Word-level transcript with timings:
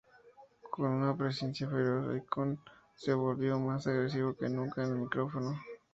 Con 0.71 0.87
una 0.93 1.15
presencia 1.15 1.69
feroz, 1.69 2.15
Ikon 2.17 2.59
se 2.95 3.13
volvió 3.13 3.59
más 3.59 3.85
agresivo 3.85 4.35
que 4.35 4.49
nunca 4.49 4.81
en 4.81 4.93
el 4.93 4.97
micrófono. 5.01 5.55